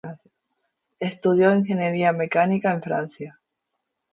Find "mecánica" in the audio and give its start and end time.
2.11-2.73